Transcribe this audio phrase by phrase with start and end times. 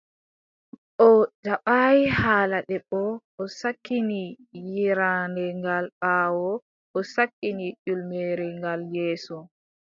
[1.07, 1.09] O
[1.43, 3.01] jaɓaay haala debbo,
[3.41, 4.21] o sakkini
[4.73, 6.49] yeeraande gal ɓaawo,
[6.97, 9.37] o sakkini ƴulmere gal yeeso.